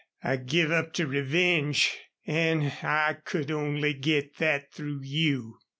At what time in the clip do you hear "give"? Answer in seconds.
0.37-0.71